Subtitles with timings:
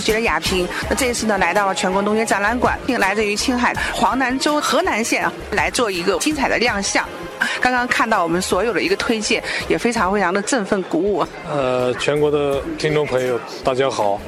[0.00, 0.68] 众朋友，大家好，我是记者雅萍。
[0.88, 7.06] 那这一次呢，来到了全国农业展览馆，并来自于青海黄南州河南县来做一个精彩的亮相。
[7.60, 11.26] 刚刚看到我们所有的一个推荐，也非常非常的振奋鼓舞。
[11.48, 14.20] 呃，全国的听众朋友，大家好，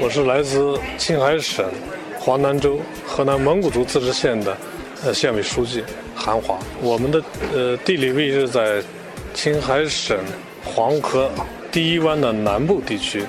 [0.00, 1.64] 我是来自青海省
[2.18, 4.56] 黄南州河南蒙古族自治县的
[5.04, 5.82] 呃县委书记
[6.14, 6.58] 韩华。
[6.80, 8.82] 我们的呃地理位置在
[9.34, 10.18] 青海省
[10.64, 11.30] 黄河
[11.72, 13.24] 第一湾的南部地区。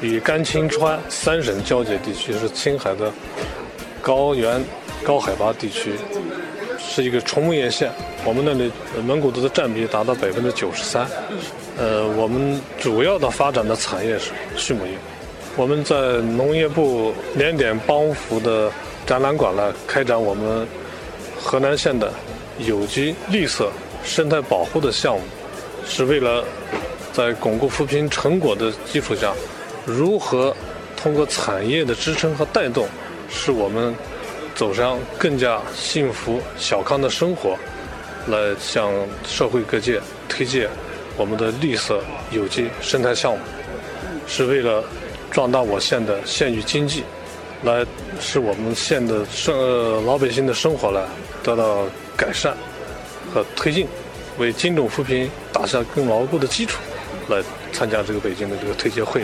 [0.00, 3.12] 与甘青川三省交界地区是青海的
[4.00, 4.62] 高原
[5.04, 5.92] 高海拔地区，
[6.78, 7.90] 是一个畜牧业县。
[8.24, 8.70] 我们那里
[9.02, 11.06] 蒙古族的占比达到百分之九十三。
[11.78, 14.92] 呃，我们主要的发展的产业是畜牧业。
[15.56, 18.70] 我们在农业部联点帮扶的
[19.06, 20.66] 展览馆来开展我们
[21.38, 22.10] 河南县的
[22.58, 23.70] 有机绿色
[24.02, 25.22] 生态保护的项目，
[25.86, 26.44] 是为了
[27.12, 29.34] 在巩固扶贫成果的基础上。
[29.90, 30.54] 如何
[30.96, 32.86] 通过产业的支撑和带动，
[33.28, 33.94] 使我们
[34.54, 37.56] 走上更加幸福小康的生活，
[38.26, 38.92] 来向
[39.26, 40.68] 社会各界推荐
[41.16, 43.38] 我们的绿色有机生态项目，
[44.26, 44.84] 是为了
[45.30, 47.04] 壮大我县的县域经济，
[47.62, 47.84] 来
[48.20, 51.08] 使我们县的生老百姓的生活呢
[51.42, 52.54] 得到改善
[53.32, 53.86] 和推进，
[54.38, 56.78] 为精准扶贫打下更牢固的基础，
[57.28, 59.22] 来参加这个北京的这个推介会。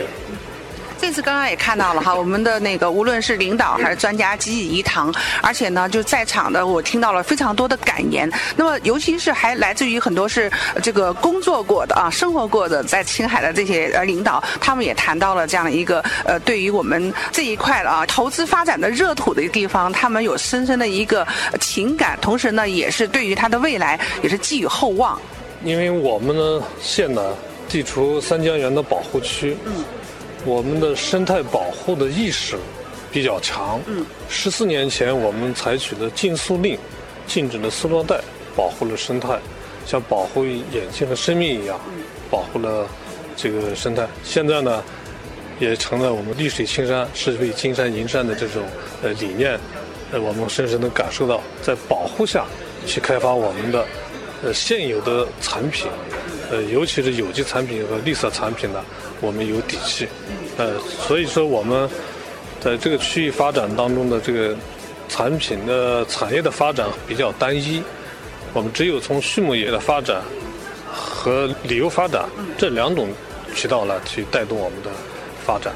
[0.99, 8.29] 这次刚刚也看到了哈，我们的那个无论是领导还是专家济济一堂，而且呢就在场的我听到了非常多的感言。
[8.55, 21.25] 那么尤其是还来自于很多是这个工作过的啊、生活过的在青海的这些呃领导，他们也谈到了这样的一个呃对于我们这一块的啊投资发展的热土的地方，他们有深深的一个
[21.59, 25.19] 情感，同时呢也是对于它的未来也是寄予厚望。
[25.63, 27.21] 因为我们呢县呢
[27.69, 29.55] 地处三江源的保护区。
[29.65, 29.83] 嗯。
[30.47, 32.55] 我们的生态保护的意识
[33.11, 33.81] 比较强。
[33.85, 36.79] 嗯，十四年前我们采取的禁塑令，
[37.27, 38.21] 禁止了塑料袋，
[38.55, 39.37] 保护了生态，
[39.85, 41.77] 像保护眼睛和生命一样，
[42.31, 42.87] 保护了
[43.35, 44.07] 这个生态。
[44.23, 44.81] 现在呢，
[45.59, 48.63] 也成了我们绿水青山是为金山银山的这种
[49.03, 49.59] 呃理念，
[50.13, 52.45] 呃，我们深深的感受到，在保护下
[52.85, 53.85] 去开发我们的
[54.45, 55.87] 呃现有的产品，
[56.49, 58.83] 呃，尤其是有机产品和绿色产品呢，
[59.21, 60.07] 我们有底气。
[60.57, 61.89] 呃，所以说我们
[62.59, 64.55] 在这个区域发展当中的这个
[65.09, 67.83] 产品的产业的发展比较单一，
[68.53, 70.21] 我们只有从畜牧业的发展
[70.93, 72.25] 和旅游发展
[72.57, 73.09] 这两种
[73.53, 74.89] 渠道来去带动我们的
[75.45, 75.73] 发展。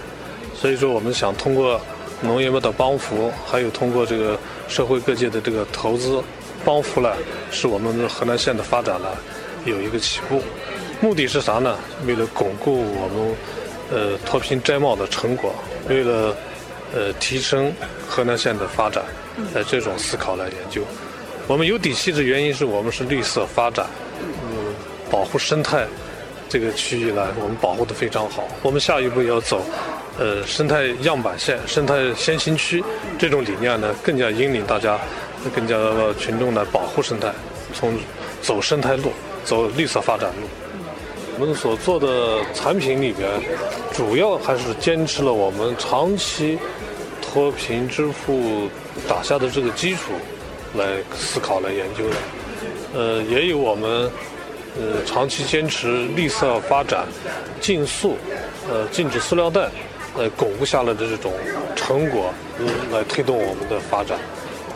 [0.56, 1.80] 所以说，我们想通过
[2.22, 4.38] 农业们的帮扶，还有通过这个
[4.68, 6.24] 社会各界的这个投资
[6.64, 7.12] 帮扶呢，
[7.52, 9.10] 使我们河南县的发展呢
[9.66, 10.42] 有一个起步。
[11.02, 11.78] 目的是啥呢？
[12.06, 13.36] 为了巩固我们。
[13.94, 15.54] 呃，脱贫摘帽的成果，
[15.90, 16.34] 为了
[16.96, 17.70] 呃提升
[18.08, 19.04] 河南县的发展，
[19.54, 20.82] 呃这种思考来研究。
[21.46, 23.86] 我们有底气的原因是我们是绿色发展，
[24.22, 24.74] 嗯，
[25.10, 25.86] 保护生态
[26.48, 28.48] 这个区域呢，我们保护的非常好。
[28.62, 29.62] 我们下一步要走
[30.18, 32.82] 呃生态样板县、生态先行区
[33.20, 34.98] 这种理念呢，更加引领大家，
[35.54, 35.76] 更加
[36.18, 37.30] 群众来保护生态，
[37.74, 37.94] 从
[38.42, 39.12] 走生态路，
[39.44, 40.48] 走绿色发展路。
[41.40, 43.30] 我们所做的产品里边，
[43.94, 46.60] 主要还是坚持了我们长期
[47.22, 48.70] 脱贫致富
[49.08, 50.12] 打下的这个基础
[50.76, 50.86] 来
[51.16, 52.16] 思考、来研究的。
[52.94, 54.12] 呃，也有我们
[54.78, 57.08] 呃长期坚持绿色发展、
[57.60, 58.18] 禁塑、
[58.70, 59.70] 呃禁止塑料袋，
[60.18, 61.34] 呃巩固下来的这种
[61.76, 62.32] 成果，
[62.92, 64.20] 来推动我们的发展。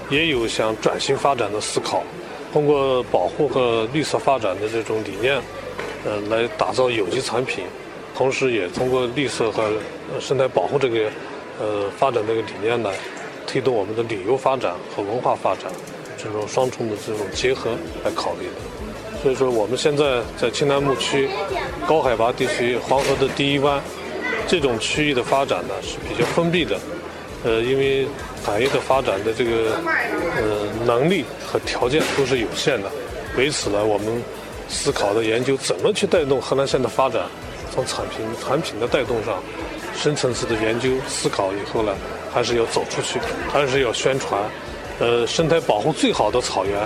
[0.09, 2.03] 也有想转型发展的思考，
[2.55, 5.41] 通过保护和绿色发展的这种理念。
[6.05, 7.65] 呃，来打造有机产品，
[8.15, 9.73] 同时也通过绿色和
[10.21, 11.09] 生态保护这个
[11.59, 12.91] 呃发展这个理念呢，
[13.47, 15.63] 推动我们的旅游发展和文化发展
[16.15, 17.71] 这种双重的这种结合
[18.03, 19.19] 来考虑的。
[19.23, 21.27] 所以说，我们现在在青南牧区
[21.87, 23.81] 高海拔地区黄河的第一湾
[24.47, 26.79] 这种区域的发展呢是比较封闭的，
[27.45, 28.05] 呃，因为
[28.43, 29.77] 产业的发展的这个
[30.41, 32.89] 呃能力和条件都是有限的，
[33.37, 34.21] 为此呢，我们。
[34.67, 37.21] 思考的研究怎么去带动河南县的发展，
[37.71, 39.37] 从产品产品的带动上，
[39.95, 41.93] 深层次的研究思考以后呢，
[42.33, 43.19] 还是要走出去，
[43.53, 44.41] 还是要宣传。
[44.97, 46.79] 呃，生态保护最好的草原，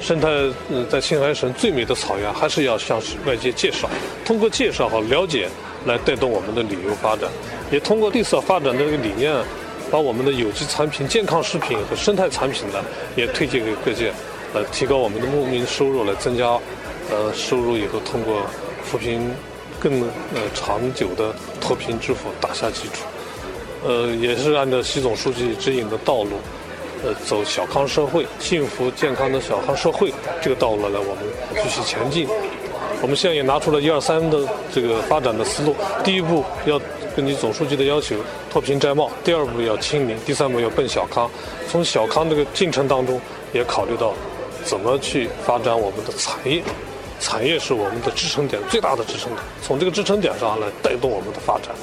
[0.00, 0.26] 生态
[0.70, 3.90] 呃在青海省最美的草原，还是要向外界介绍。
[4.24, 5.50] 通过介绍和了解，
[5.84, 7.28] 来带动我们的旅游发展，
[7.70, 9.34] 也通过绿色发展的这个理念，
[9.90, 12.82] 把我们的有机产品、健康食品和生态产品呢，
[13.16, 14.12] 也推荐给各界，
[14.54, 16.58] 来提高我们的牧民收入，来增加。
[17.10, 18.42] 呃，收入以后通过
[18.84, 19.30] 扶贫
[19.80, 20.02] 更
[20.34, 23.06] 呃长久的脱贫致富打下基础。
[23.82, 26.32] 呃，也是按照习总书记指引的道路，
[27.02, 30.12] 呃，走小康社会、幸福健康的小康社会
[30.42, 31.24] 这个道路来，我们
[31.62, 32.28] 继续前进。
[33.00, 34.38] 我们现在也拿出了一二三的
[34.72, 35.74] 这个发展的思路。
[36.02, 36.80] 第一步要
[37.16, 38.16] 根据总书记的要求
[38.50, 41.30] 脱贫摘帽，第二步要清零，第三步要奔小康。
[41.70, 43.20] 从小康这个进程当中，
[43.52, 44.12] 也考虑到
[44.64, 46.62] 怎么去发展我们的产业。
[47.20, 49.38] 产业是我们的支撑点，最大的支撑点。
[49.60, 51.74] 从这个支撑点上来带动我们的发展。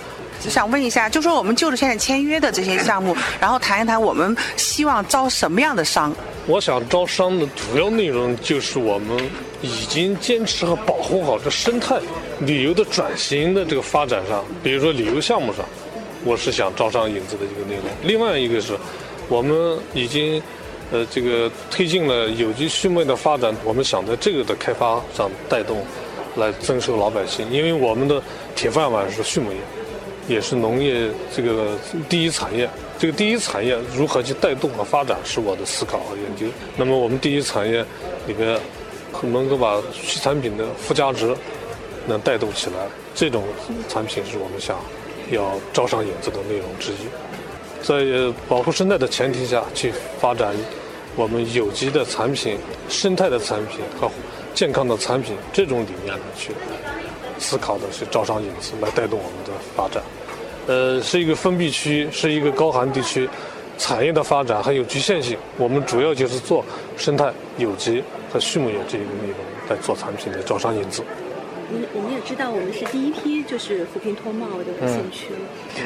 [0.50, 6.14] 想问一下，就说我们就着现在签约的这些项目，然后谈一谈我们希望招什么样的商？
[6.48, 9.18] 我想招商的主要内容就是我们
[9.62, 11.98] 已经坚持和保护好这生态
[12.40, 15.66] 旅游的转型的这个发展上，比如说旅游项目上，
[16.24, 17.86] 我是想招商引资的一个内容。
[18.04, 18.78] 另外一个是，
[19.28, 20.42] 我们已经
[20.92, 25.84] 呃这个推进了有机畜牧业的发展，我们想在这个的开发上带动，
[26.36, 28.22] 来增收老百姓，因为我们的
[28.56, 29.58] 铁饭碗是畜牧业。
[30.28, 31.78] 也是农业这个
[32.10, 36.48] 第一产业，这个第一产业如何去带动和发展，是我的思考和研究。
[36.76, 37.86] 那么我们第一产业
[38.28, 38.60] 里边，
[39.22, 39.82] 能够把
[40.22, 41.36] 产品的附加值
[42.08, 43.44] 能带动起来，这种
[43.88, 44.78] 产品是我们想
[45.32, 46.96] 要招商引资的内容之一。
[47.82, 50.56] 在保护生态的前提下去发展
[51.16, 52.58] 我们有机的产品、
[52.90, 54.10] 生态的产品和
[54.56, 56.52] 健康的产品这种理念呢去。
[57.38, 60.02] 思考的是招商引资来带动我们的发展，
[60.68, 63.30] 呃，是一个封闭区，是一个高寒地区，
[63.78, 65.38] 产业的发展很有局限性。
[65.58, 66.64] 我们主要就是做
[66.98, 69.38] 生态、有机和畜牧业这一个内容
[69.70, 71.04] 来做产品的招商引资。
[71.94, 75.28] 我们也知道，我们是第一批就是扶贫脱帽的无限区。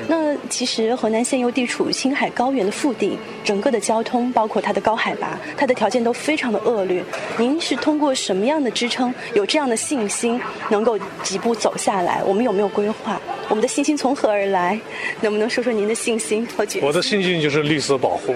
[0.08, 7.04] 那其实河南县又地处青海高原的腹地，整个的交通，包括它的高海拔，它的条件都非常的恶劣。
[7.38, 10.40] 您是通过什么样的支撑，有这样的信心，
[10.70, 12.22] 能够几步走下来？
[12.24, 13.20] 我们有没有规划？
[13.48, 14.80] 我们的信心从何而来？
[15.22, 16.88] 能不能说说您的信心和决心？
[16.88, 18.36] 我的信心就是绿色保护，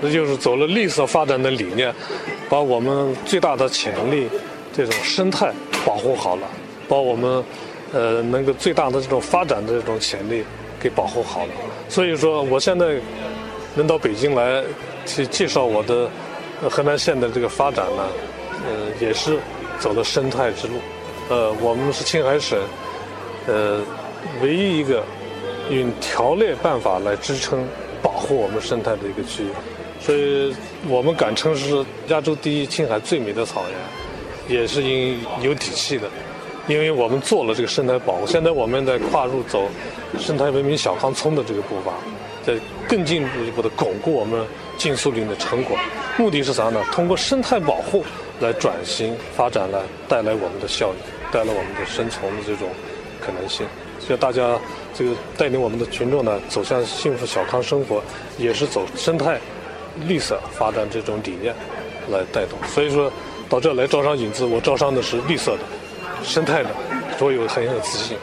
[0.00, 1.94] 那就是走了绿色发展的理念，
[2.48, 4.28] 把我们最大的潜力，
[4.74, 5.50] 这种生态
[5.86, 6.42] 保护好了。
[6.92, 7.42] 把我们，
[7.94, 10.44] 呃，能够最大的这种发展的这种潜力
[10.78, 11.52] 给保护好了。
[11.88, 13.00] 所以说，我现在
[13.74, 14.62] 能到北京来
[15.06, 16.06] 去介绍我的
[16.68, 18.02] 河南县的这个发展呢，
[18.66, 19.38] 呃，也是
[19.80, 20.74] 走的生态之路。
[21.30, 22.58] 呃，我们是青海省，
[23.46, 23.80] 呃，
[24.42, 25.02] 唯一一个
[25.70, 27.66] 用条列办法来支撑
[28.02, 29.48] 保护我们生态的一个区域。
[29.98, 30.54] 所以
[30.90, 36.06] 我们敢称是亚洲第一、青海最美的草原，也是因有底气的。
[36.68, 39.68] 因为我们做了这个生态保护，现在我们在跨入走
[40.18, 41.92] 生态文明小康村的这个步伐，
[42.46, 42.54] 在
[42.88, 44.46] 更进一步的巩固我们
[44.78, 45.76] 禁塑林的成果。
[46.16, 46.80] 目的是啥呢？
[46.92, 48.04] 通过生态保护
[48.40, 50.96] 来转型发展，来带来我们的效益，
[51.32, 52.68] 带来我们的生存的这种
[53.20, 53.66] 可能性。
[53.98, 54.58] 所以大家
[54.94, 58.02] 这个带领我们的群众呢，走向幸福小康生活，
[58.38, 59.40] 也是走生态
[60.06, 61.54] 绿色发展这种理念
[62.10, 62.56] 来带动。
[62.68, 63.10] 所以说
[63.48, 65.60] 到这来招商引资，我招商的是绿色的。
[66.24, 66.70] 生态的，
[67.18, 68.16] 都有很有自信。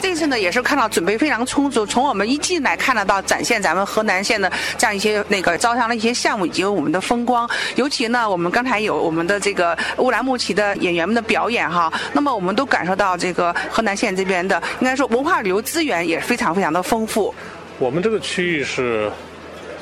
[0.00, 1.86] 这次呢，也是看到准备非常充足。
[1.86, 7.48] 从我们一进来看得到，展现咱们河南县的这样一些那个招商的一些项目以及我们的风光。
[7.76, 17.32] 尤其呢，我们刚才有我们的这个乌兰牧骑的演员们的表演哈，那么我们都感受到这个河南县这边的应该说文化旅游资源也非常非常的丰富。
[17.78, 19.08] 我们这个区域是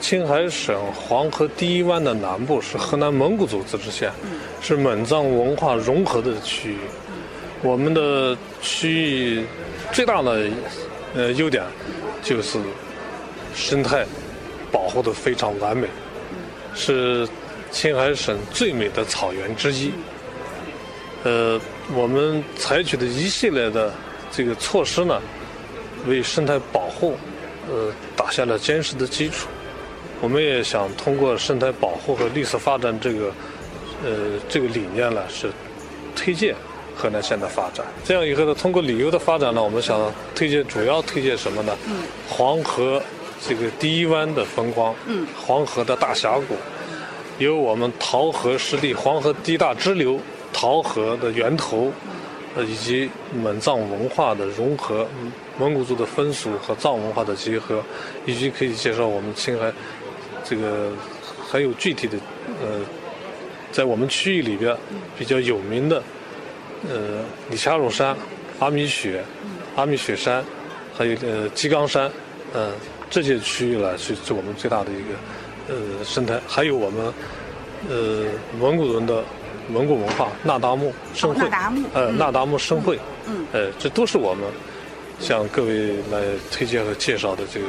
[0.02, 4.11] 青海省黄河第一湾的南部，是河南蒙古族自治县，
[4.61, 6.78] 是蒙藏文化融合的区域。
[7.62, 9.45] 我们的区域
[9.93, 10.49] 最大的
[11.14, 11.62] 呃优点
[12.23, 12.59] 就是
[13.55, 14.07] 生态
[14.73, 15.87] 保护的非常完美，
[16.75, 17.29] 是
[17.71, 19.93] 青海省最美的草原之一。
[21.23, 21.61] 呃，
[21.95, 23.93] 我们采取的一系列的
[24.33, 25.21] 这个措施呢，
[26.07, 27.14] 为生态保护
[27.69, 29.49] 呃打下了坚实的基础。
[30.23, 33.26] 我们也想通过生态保护和绿色发展这个
[34.02, 34.11] 呃
[34.49, 35.50] 这个理念呢，是
[36.17, 36.55] 推荐。
[37.00, 39.99] 河南县的发展，这样以后呢，通过旅游的发展呢，我们想
[40.35, 41.75] 推荐，主要推荐什么呢？
[41.88, 43.02] 嗯，黄河
[43.40, 46.54] 这个第一湾的风光，嗯，黄河的大峡谷，
[47.38, 50.21] 有我们桃河湿地，黄河第一大支流
[50.52, 51.90] 桃河的源头，
[52.54, 55.09] 呃，以及蒙藏文化的融合，
[55.59, 57.83] 蒙古族的风俗和藏文化的结合，
[58.26, 59.73] 以及可以介绍我们青海
[60.45, 60.92] 这个
[61.49, 62.19] 很有具体的，
[62.62, 62.78] 呃，
[63.73, 64.76] 在我们区域里边
[65.19, 66.02] 比较有名的。
[66.89, 68.17] 呃，李查鲁山、
[68.59, 69.23] 阿米雪、
[69.77, 70.43] 阿米雪山，
[70.97, 72.11] 还有呃鸡冈山，
[72.55, 72.73] 呃
[73.11, 77.13] 这些区域呢是是我们最大的一个呃生态，还有我们
[77.89, 78.25] 呃
[78.59, 79.23] 蒙古人的
[79.69, 81.49] 蒙古文化那达慕盛会，
[81.93, 84.45] 呃那达慕盛会，嗯，呃这都是我们
[85.19, 87.67] 向各位来推荐和介绍的这个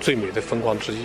[0.00, 0.98] 最美的风光之一。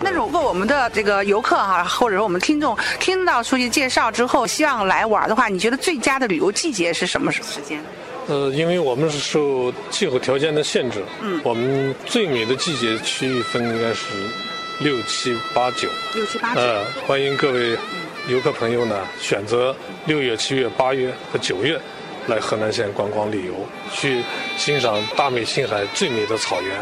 [0.00, 7.82] 那如果我们的这个游客哈，或者说我们听众听到书记介绍之后，希望来玩的话，你觉得最佳的旅游季节是什么时间？
[8.28, 14.06] 呃，因为我们是受气候条件的限制，嗯，我们最美的季节区域分应该是
[14.80, 15.88] 六七八九。
[16.14, 16.60] 六七八九。
[16.60, 17.76] 呃，欢迎各位
[18.28, 19.74] 游客朋友呢选择
[20.04, 21.80] 六月、七月、八月和九月
[22.26, 23.54] 来河南县观光旅游，
[23.92, 24.22] 去
[24.58, 26.76] 欣赏大美青海最美的草原，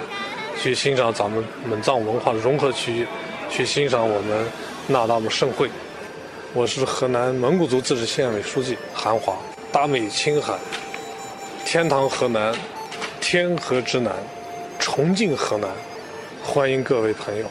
[0.61, 3.07] 去欣赏咱们蒙藏文化的融合区域，
[3.51, 4.47] 去欣赏我们
[4.87, 5.71] 那达慕盛会。
[6.55, 9.37] 我是河南蒙古族自治县委书记韩华，
[9.71, 10.59] 大美青海。
[11.65, 12.55] 天堂河南，
[13.21, 14.15] 天河之南，
[14.79, 15.69] 重庆河南，
[16.43, 17.45] 欢迎各位朋友。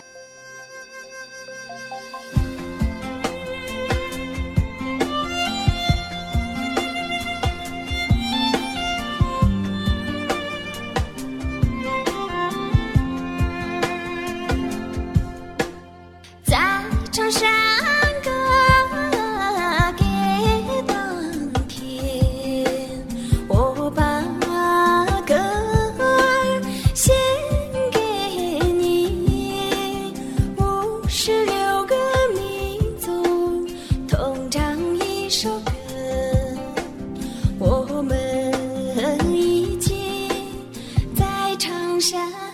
[17.15, 17.49] 唱山
[18.21, 18.29] 歌
[19.95, 20.03] 给
[20.85, 20.97] 党
[21.65, 21.95] 听
[23.47, 24.21] 我把
[25.25, 26.61] 歌儿
[26.93, 27.15] 献
[27.89, 27.99] 给
[28.73, 30.13] 你。
[30.57, 31.95] 五十六个
[32.33, 33.65] 民族
[34.09, 35.71] 同唱一首歌
[37.57, 38.51] 我们
[39.33, 39.95] 已经
[41.15, 42.44] 在唱山